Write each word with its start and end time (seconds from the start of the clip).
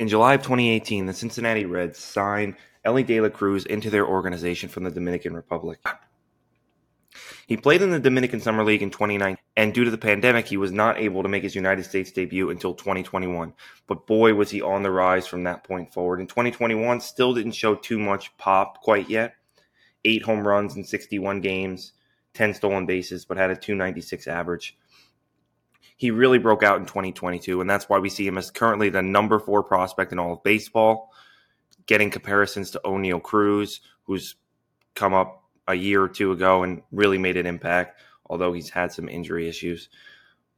In 0.00 0.08
July 0.08 0.32
of 0.32 0.40
2018, 0.40 1.04
the 1.04 1.12
Cincinnati 1.12 1.66
Reds 1.66 1.98
signed 1.98 2.56
Elly 2.86 3.02
De 3.02 3.20
La 3.20 3.28
Cruz 3.28 3.66
into 3.66 3.90
their 3.90 4.06
organization 4.06 4.70
from 4.70 4.84
the 4.84 4.90
Dominican 4.90 5.34
Republic. 5.34 5.78
He 7.46 7.58
played 7.58 7.82
in 7.82 7.90
the 7.90 8.00
Dominican 8.00 8.40
Summer 8.40 8.64
League 8.64 8.80
in 8.80 8.90
2019, 8.90 9.36
and 9.58 9.74
due 9.74 9.84
to 9.84 9.90
the 9.90 9.98
pandemic, 9.98 10.46
he 10.46 10.56
was 10.56 10.72
not 10.72 10.96
able 10.96 11.22
to 11.22 11.28
make 11.28 11.42
his 11.42 11.54
United 11.54 11.84
States 11.84 12.10
debut 12.12 12.48
until 12.48 12.72
2021. 12.72 13.52
But 13.86 14.06
boy, 14.06 14.32
was 14.32 14.50
he 14.50 14.62
on 14.62 14.82
the 14.82 14.90
rise 14.90 15.26
from 15.26 15.44
that 15.44 15.64
point 15.64 15.92
forward. 15.92 16.20
In 16.20 16.26
2021, 16.26 17.02
still 17.02 17.34
didn't 17.34 17.52
show 17.52 17.74
too 17.74 17.98
much 17.98 18.34
pop 18.38 18.80
quite 18.80 19.10
yet. 19.10 19.34
Eight 20.06 20.22
home 20.22 20.48
runs 20.48 20.76
in 20.76 20.84
61 20.84 21.42
games, 21.42 21.92
10 22.32 22.54
stolen 22.54 22.86
bases, 22.86 23.26
but 23.26 23.36
had 23.36 23.50
a 23.50 23.54
296 23.54 24.26
average 24.28 24.78
he 26.00 26.10
really 26.10 26.38
broke 26.38 26.62
out 26.62 26.80
in 26.80 26.86
2022, 26.86 27.60
and 27.60 27.68
that's 27.68 27.86
why 27.86 27.98
we 27.98 28.08
see 28.08 28.26
him 28.26 28.38
as 28.38 28.50
currently 28.50 28.88
the 28.88 29.02
number 29.02 29.38
four 29.38 29.62
prospect 29.62 30.12
in 30.12 30.18
all 30.18 30.32
of 30.32 30.42
baseball, 30.42 31.12
getting 31.84 32.08
comparisons 32.08 32.70
to 32.70 32.80
Oneil 32.86 33.22
Cruz, 33.22 33.82
who's 34.04 34.36
come 34.94 35.12
up 35.12 35.44
a 35.68 35.74
year 35.74 36.02
or 36.02 36.08
two 36.08 36.32
ago 36.32 36.62
and 36.62 36.80
really 36.90 37.18
made 37.18 37.36
an 37.36 37.44
impact, 37.44 38.00
although 38.30 38.50
he's 38.50 38.70
had 38.70 38.90
some 38.90 39.10
injury 39.10 39.46
issues. 39.46 39.90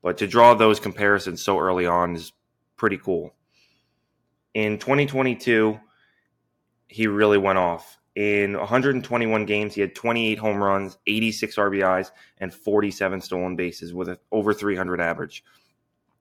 But 0.00 0.16
to 0.18 0.28
draw 0.28 0.54
those 0.54 0.78
comparisons 0.78 1.42
so 1.42 1.58
early 1.58 1.86
on 1.86 2.14
is 2.14 2.32
pretty 2.76 2.98
cool. 2.98 3.34
In 4.54 4.78
2022, 4.78 5.76
he 6.86 7.08
really 7.08 7.38
went 7.38 7.58
off. 7.58 7.98
In 8.14 8.58
121 8.58 9.46
games, 9.46 9.74
he 9.74 9.80
had 9.80 9.94
28 9.94 10.38
home 10.38 10.62
runs, 10.62 10.98
86 11.06 11.56
RBIs, 11.56 12.10
and 12.38 12.52
47 12.52 13.20
stolen 13.22 13.56
bases 13.56 13.94
with 13.94 14.08
an 14.08 14.18
over 14.30 14.52
300 14.52 15.00
average. 15.00 15.42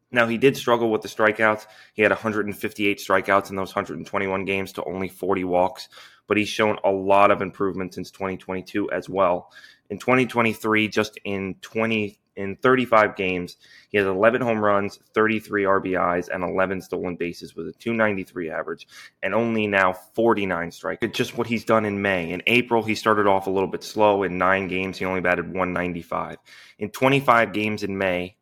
Now, 0.09 0.27
he 0.27 0.37
did 0.37 0.57
struggle 0.57 0.91
with 0.91 1.01
the 1.01 1.07
strikeouts. 1.07 1.67
He 1.93 2.01
had 2.01 2.11
158 2.11 2.97
strikeouts 2.97 3.49
in 3.49 3.55
those 3.55 3.73
121 3.75 4.45
games 4.45 4.73
to 4.73 4.83
only 4.83 5.07
40 5.07 5.43
walks, 5.45 5.89
but 6.27 6.37
he's 6.37 6.49
shown 6.49 6.77
a 6.83 6.91
lot 6.91 7.31
of 7.31 7.41
improvement 7.41 7.93
since 7.93 8.11
2022 8.11 8.91
as 8.91 9.09
well. 9.09 9.51
In 9.89 9.99
2023, 9.99 10.87
just 10.87 11.17
in 11.23 11.55
20 11.61 12.19
in 12.35 12.55
35 12.57 13.15
games. 13.15 13.57
He 13.89 13.97
has 13.97 14.07
11 14.07 14.41
home 14.41 14.63
runs, 14.63 14.99
33 15.13 15.63
RBIs, 15.63 16.29
and 16.33 16.43
11 16.43 16.81
stolen 16.81 17.15
bases 17.15 17.55
with 17.55 17.67
a 17.67 17.73
293 17.73 18.49
average, 18.49 18.87
and 19.23 19.33
only 19.33 19.67
now 19.67 19.93
49 19.93 20.71
strikes. 20.71 20.99
It's 21.01 21.17
just 21.17 21.37
what 21.37 21.47
he's 21.47 21.65
done 21.65 21.85
in 21.85 22.01
May. 22.01 22.31
In 22.31 22.41
April, 22.47 22.83
he 22.83 22.95
started 22.95 23.27
off 23.27 23.47
a 23.47 23.51
little 23.51 23.69
bit 23.69 23.83
slow. 23.83 24.23
In 24.23 24.37
nine 24.37 24.67
games, 24.67 24.97
he 24.97 25.05
only 25.05 25.21
batted 25.21 25.45
195. 25.45 26.37
In 26.79 26.89
25 26.89 27.53
games 27.53 27.83
in 27.83 27.97
May, 27.97 28.37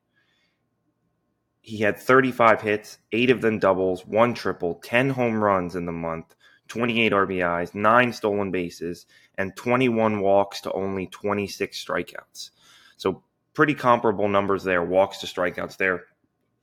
he 1.61 1.77
had 1.77 1.99
35 1.99 2.61
hits, 2.61 2.97
eight 3.11 3.29
of 3.29 3.41
them 3.41 3.59
doubles, 3.59 4.05
one 4.05 4.33
triple, 4.33 4.75
10 4.75 5.09
home 5.09 5.43
runs 5.43 5.75
in 5.75 5.85
the 5.85 5.91
month. 5.91 6.35
28 6.69 7.11
RBIs, 7.11 7.75
nine 7.75 8.13
stolen 8.13 8.51
bases, 8.51 9.07
and 9.37 9.55
21 9.55 10.21
walks 10.21 10.61
to 10.61 10.71
only 10.73 11.07
26 11.07 11.83
strikeouts. 11.83 12.51
So 12.95 13.23
pretty 13.59 13.73
comparable 13.73 14.29
numbers 14.29 14.63
there, 14.63 14.81
walks 14.81 15.17
to 15.17 15.27
strikeouts 15.27 15.75
there, 15.75 16.05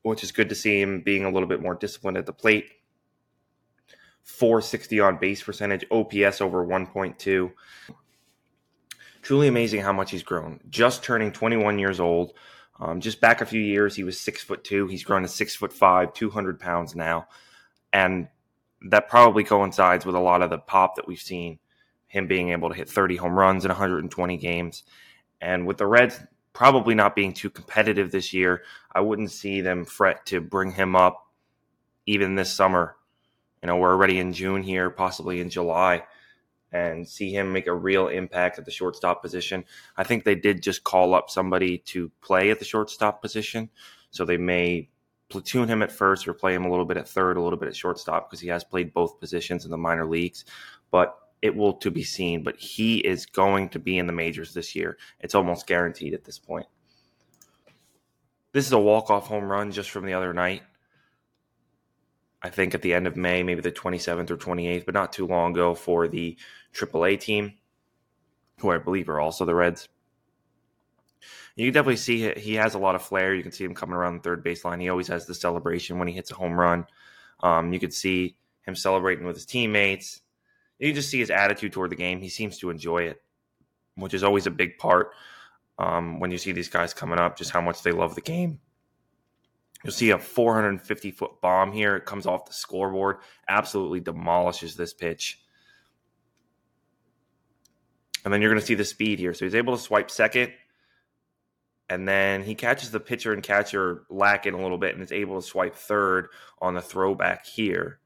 which 0.00 0.24
is 0.24 0.32
good 0.32 0.48
to 0.48 0.54
see 0.54 0.80
him 0.80 1.02
being 1.02 1.26
a 1.26 1.30
little 1.30 1.46
bit 1.46 1.60
more 1.60 1.74
disciplined 1.74 2.16
at 2.16 2.24
the 2.24 2.32
plate. 2.32 2.70
460 4.22 5.00
on 5.00 5.18
base 5.18 5.42
percentage, 5.42 5.84
OPS 5.90 6.40
over 6.40 6.66
1.2. 6.66 7.52
Truly 9.20 9.46
amazing 9.46 9.82
how 9.82 9.92
much 9.92 10.10
he's 10.10 10.22
grown. 10.22 10.58
Just 10.70 11.02
turning 11.02 11.32
21 11.32 11.78
years 11.78 12.00
old. 12.00 12.32
Um, 12.80 13.02
just 13.02 13.20
back 13.20 13.42
a 13.42 13.46
few 13.46 13.60
years, 13.60 13.94
he 13.94 14.02
was 14.02 14.18
six 14.18 14.42
foot 14.42 14.64
two. 14.64 14.86
He's 14.86 15.04
grown 15.04 15.20
to 15.20 15.28
six 15.28 15.54
foot 15.54 15.74
five, 15.74 16.14
200 16.14 16.58
pounds 16.58 16.96
now. 16.96 17.28
And 17.92 18.28
that 18.88 19.10
probably 19.10 19.44
coincides 19.44 20.06
with 20.06 20.14
a 20.14 20.20
lot 20.20 20.40
of 20.40 20.48
the 20.48 20.56
pop 20.56 20.96
that 20.96 21.06
we've 21.06 21.20
seen 21.20 21.58
him 22.06 22.26
being 22.26 22.52
able 22.52 22.70
to 22.70 22.74
hit 22.74 22.88
30 22.88 23.16
home 23.16 23.38
runs 23.38 23.66
in 23.66 23.68
120 23.68 24.38
games. 24.38 24.82
And 25.42 25.66
with 25.66 25.76
the 25.76 25.86
Reds 25.86 26.18
probably 26.56 26.94
not 26.94 27.14
being 27.14 27.34
too 27.34 27.50
competitive 27.50 28.10
this 28.10 28.32
year. 28.32 28.62
I 28.94 29.02
wouldn't 29.02 29.30
see 29.30 29.60
them 29.60 29.84
fret 29.84 30.24
to 30.26 30.40
bring 30.40 30.70
him 30.70 30.96
up 30.96 31.26
even 32.06 32.34
this 32.34 32.50
summer. 32.50 32.96
You 33.62 33.66
know, 33.66 33.76
we're 33.76 33.92
already 33.92 34.18
in 34.18 34.32
June 34.32 34.62
here, 34.62 34.88
possibly 34.88 35.42
in 35.42 35.50
July, 35.50 36.04
and 36.72 37.06
see 37.06 37.30
him 37.30 37.52
make 37.52 37.66
a 37.66 37.74
real 37.74 38.08
impact 38.08 38.58
at 38.58 38.64
the 38.64 38.70
shortstop 38.70 39.20
position. 39.20 39.66
I 39.98 40.04
think 40.04 40.24
they 40.24 40.34
did 40.34 40.62
just 40.62 40.82
call 40.82 41.14
up 41.14 41.28
somebody 41.28 41.76
to 41.88 42.10
play 42.22 42.50
at 42.50 42.58
the 42.58 42.64
shortstop 42.64 43.20
position. 43.20 43.68
So 44.10 44.24
they 44.24 44.38
may 44.38 44.88
platoon 45.28 45.68
him 45.68 45.82
at 45.82 45.92
first 45.92 46.26
or 46.26 46.32
play 46.32 46.54
him 46.54 46.64
a 46.64 46.70
little 46.70 46.86
bit 46.86 46.96
at 46.96 47.06
third, 47.06 47.36
a 47.36 47.42
little 47.42 47.58
bit 47.58 47.68
at 47.68 47.76
shortstop 47.76 48.30
because 48.30 48.40
he 48.40 48.48
has 48.48 48.64
played 48.64 48.94
both 48.94 49.20
positions 49.20 49.66
in 49.66 49.70
the 49.70 49.76
minor 49.76 50.06
leagues. 50.06 50.46
But 50.90 51.18
it 51.42 51.54
will 51.54 51.74
to 51.74 51.90
be 51.90 52.02
seen, 52.02 52.42
but 52.42 52.56
he 52.56 52.98
is 52.98 53.26
going 53.26 53.68
to 53.70 53.78
be 53.78 53.98
in 53.98 54.06
the 54.06 54.12
majors 54.12 54.54
this 54.54 54.74
year. 54.74 54.96
It's 55.20 55.34
almost 55.34 55.66
guaranteed 55.66 56.14
at 56.14 56.24
this 56.24 56.38
point. 56.38 56.66
This 58.52 58.66
is 58.66 58.72
a 58.72 58.78
walk-off 58.78 59.26
home 59.26 59.44
run 59.44 59.70
just 59.70 59.90
from 59.90 60.06
the 60.06 60.14
other 60.14 60.32
night. 60.32 60.62
I 62.42 62.48
think 62.48 62.74
at 62.74 62.82
the 62.82 62.94
end 62.94 63.06
of 63.06 63.16
May, 63.16 63.42
maybe 63.42 63.60
the 63.60 63.72
27th 63.72 64.30
or 64.30 64.36
28th, 64.36 64.86
but 64.86 64.94
not 64.94 65.12
too 65.12 65.26
long 65.26 65.52
ago 65.52 65.74
for 65.74 66.08
the 66.08 66.36
AAA 66.74 67.20
team, 67.20 67.54
who 68.60 68.70
I 68.70 68.78
believe 68.78 69.08
are 69.08 69.20
also 69.20 69.44
the 69.44 69.54
Reds. 69.54 69.88
You 71.56 71.66
can 71.66 71.74
definitely 71.74 71.96
see 71.96 72.32
he 72.36 72.54
has 72.54 72.74
a 72.74 72.78
lot 72.78 72.94
of 72.94 73.02
flair. 73.02 73.34
You 73.34 73.42
can 73.42 73.52
see 73.52 73.64
him 73.64 73.74
coming 73.74 73.96
around 73.96 74.16
the 74.16 74.22
third 74.22 74.44
baseline. 74.44 74.80
He 74.80 74.90
always 74.90 75.08
has 75.08 75.26
the 75.26 75.34
celebration 75.34 75.98
when 75.98 76.06
he 76.06 76.14
hits 76.14 76.30
a 76.30 76.34
home 76.34 76.58
run. 76.58 76.86
Um, 77.40 77.72
you 77.72 77.80
could 77.80 77.94
see 77.94 78.36
him 78.62 78.74
celebrating 78.74 79.24
with 79.24 79.36
his 79.36 79.46
teammates 79.46 80.20
you 80.78 80.92
just 80.92 81.10
see 81.10 81.18
his 81.18 81.30
attitude 81.30 81.72
toward 81.72 81.90
the 81.90 81.96
game. 81.96 82.20
He 82.20 82.28
seems 82.28 82.58
to 82.58 82.70
enjoy 82.70 83.04
it, 83.04 83.22
which 83.94 84.14
is 84.14 84.22
always 84.22 84.46
a 84.46 84.50
big 84.50 84.78
part 84.78 85.10
um, 85.78 86.20
when 86.20 86.30
you 86.30 86.38
see 86.38 86.52
these 86.52 86.68
guys 86.68 86.94
coming 86.94 87.18
up, 87.18 87.36
just 87.36 87.50
how 87.50 87.60
much 87.60 87.82
they 87.82 87.92
love 87.92 88.14
the 88.14 88.20
game. 88.20 88.60
You'll 89.84 89.92
see 89.92 90.10
a 90.10 90.18
450 90.18 91.10
foot 91.12 91.40
bomb 91.40 91.72
here. 91.72 91.96
It 91.96 92.06
comes 92.06 92.26
off 92.26 92.46
the 92.46 92.52
scoreboard, 92.52 93.18
absolutely 93.48 94.00
demolishes 94.00 94.74
this 94.74 94.92
pitch. 94.92 95.40
And 98.24 98.32
then 98.32 98.42
you're 98.42 98.50
going 98.50 98.60
to 98.60 98.66
see 98.66 98.74
the 98.74 98.84
speed 98.84 99.18
here. 99.18 99.34
So 99.34 99.44
he's 99.44 99.54
able 99.54 99.76
to 99.76 99.82
swipe 99.82 100.10
second, 100.10 100.52
and 101.88 102.08
then 102.08 102.42
he 102.42 102.56
catches 102.56 102.90
the 102.90 102.98
pitcher 102.98 103.32
and 103.32 103.42
catcher 103.42 104.02
lacking 104.10 104.54
a 104.54 104.60
little 104.60 104.78
bit 104.78 104.94
and 104.94 105.02
is 105.04 105.12
able 105.12 105.40
to 105.40 105.46
swipe 105.46 105.76
third 105.76 106.28
on 106.60 106.74
the 106.74 106.82
throwback 106.82 107.46
here. 107.46 108.00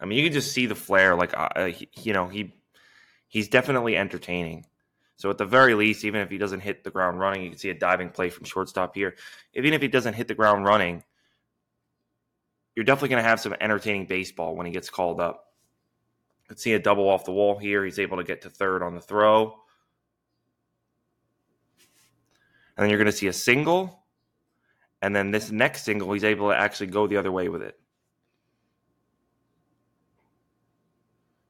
I 0.00 0.06
mean, 0.06 0.18
you 0.18 0.24
can 0.24 0.32
just 0.32 0.52
see 0.52 0.66
the 0.66 0.74
flair. 0.74 1.14
Like, 1.14 1.36
uh, 1.36 1.48
uh 1.56 1.72
you 1.94 2.12
know, 2.12 2.28
he 2.28 2.54
he's 3.28 3.48
definitely 3.48 3.96
entertaining. 3.96 4.66
So 5.16 5.30
at 5.30 5.38
the 5.38 5.44
very 5.44 5.74
least, 5.74 6.04
even 6.04 6.20
if 6.20 6.30
he 6.30 6.38
doesn't 6.38 6.60
hit 6.60 6.84
the 6.84 6.90
ground 6.90 7.18
running, 7.18 7.42
you 7.42 7.50
can 7.50 7.58
see 7.58 7.70
a 7.70 7.74
diving 7.74 8.10
play 8.10 8.30
from 8.30 8.44
shortstop 8.44 8.94
here. 8.94 9.16
Even 9.52 9.72
if 9.72 9.82
he 9.82 9.88
doesn't 9.88 10.14
hit 10.14 10.28
the 10.28 10.34
ground 10.34 10.64
running, 10.64 11.02
you're 12.76 12.84
definitely 12.84 13.08
going 13.08 13.24
to 13.24 13.28
have 13.28 13.40
some 13.40 13.54
entertaining 13.60 14.06
baseball 14.06 14.54
when 14.54 14.64
he 14.64 14.72
gets 14.72 14.88
called 14.88 15.20
up. 15.20 15.46
Let's 16.48 16.62
see 16.62 16.72
a 16.74 16.78
double 16.78 17.08
off 17.08 17.24
the 17.24 17.32
wall 17.32 17.58
here. 17.58 17.84
He's 17.84 17.98
able 17.98 18.18
to 18.18 18.24
get 18.24 18.42
to 18.42 18.50
third 18.50 18.80
on 18.80 18.94
the 18.94 19.00
throw. 19.00 19.58
And 22.76 22.84
then 22.84 22.90
you're 22.90 22.98
going 22.98 23.10
to 23.10 23.16
see 23.16 23.26
a 23.26 23.32
single. 23.32 24.04
And 25.02 25.14
then 25.14 25.32
this 25.32 25.50
next 25.50 25.82
single, 25.82 26.12
he's 26.12 26.22
able 26.22 26.50
to 26.50 26.56
actually 26.56 26.86
go 26.86 27.08
the 27.08 27.16
other 27.16 27.32
way 27.32 27.48
with 27.48 27.62
it. 27.62 27.78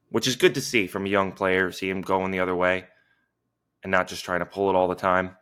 Which 0.09 0.27
is 0.27 0.35
good 0.35 0.55
to 0.55 0.61
see 0.61 0.87
from 0.87 1.05
a 1.05 1.09
young 1.09 1.31
player, 1.31 1.71
see 1.71 1.89
him 1.89 2.01
going 2.01 2.31
the 2.31 2.39
other 2.39 2.55
way 2.55 2.85
and 3.83 3.91
not 3.91 4.07
just 4.07 4.25
trying 4.25 4.39
to 4.39 4.45
pull 4.45 4.69
it 4.69 4.75
all 4.75 4.87
the 4.87 4.95
time. 4.95 5.35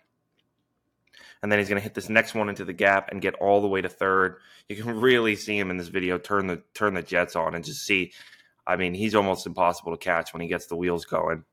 And 1.41 1.51
then 1.51 1.59
he's 1.59 1.69
going 1.69 1.79
to 1.79 1.83
hit 1.83 1.93
this 1.93 2.09
next 2.09 2.33
one 2.33 2.49
into 2.49 2.65
the 2.65 2.73
gap 2.73 3.09
and 3.11 3.21
get 3.21 3.35
all 3.35 3.61
the 3.61 3.67
way 3.67 3.81
to 3.81 3.89
third. 3.89 4.37
You 4.67 4.75
can 4.75 4.99
really 5.01 5.35
see 5.35 5.57
him 5.57 5.71
in 5.71 5.77
this 5.77 5.87
video 5.87 6.17
turn 6.17 6.47
the 6.47 6.61
turn 6.73 6.93
the 6.93 7.01
jets 7.01 7.35
on 7.35 7.55
and 7.55 7.63
just 7.63 7.85
see. 7.85 8.11
I 8.65 8.75
mean, 8.75 8.93
he's 8.93 9.15
almost 9.15 9.47
impossible 9.47 9.93
to 9.93 9.97
catch 9.97 10.33
when 10.33 10.41
he 10.41 10.47
gets 10.47 10.65
the 10.65 10.75
wheels 10.75 11.05
going. 11.05 11.45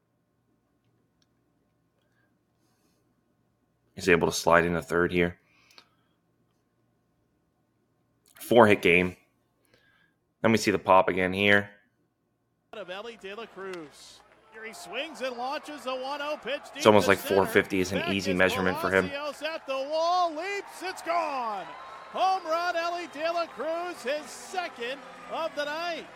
He's 3.95 4.09
able 4.09 4.27
to 4.27 4.35
slide 4.35 4.65
into 4.65 4.83
third 4.83 5.13
here. 5.13 5.39
Four 8.41 8.67
hit 8.67 8.83
game. 8.83 9.17
Let 10.43 10.51
me 10.51 10.59
see 10.59 10.73
the 10.73 10.79
pop 10.79 11.09
again 11.09 11.33
here 11.33 11.71
of 12.79 12.91
Elly 12.91 13.19
De 13.21 13.35
La 13.35 13.47
Cruz. 13.47 14.21
Here 14.53 14.65
he 14.65 14.73
swings 14.73 15.21
and 15.21 15.37
launches 15.37 15.87
a 15.87 15.91
1-0 15.91 16.43
pitch. 16.43 16.61
It's 16.77 16.87
almost 16.87 17.09
like 17.09 17.19
450 17.19 17.81
is 17.81 17.93
an 17.93 18.13
easy 18.13 18.33
measurement 18.33 18.79
for 18.79 18.91
him. 18.91 19.07
At 19.07 19.67
the 19.67 19.89
wall, 19.91 20.31
leaps, 20.31 20.83
it's 20.83 21.03
gone. 21.03 21.65
Home 22.13 22.45
run, 22.45 22.77
Elly 22.77 23.09
De 23.13 23.33
La 23.33 23.47
Cruz, 23.47 24.01
his 24.03 24.25
second 24.31 25.01
of 25.33 25.51
the 25.57 25.65
night. 25.65 26.07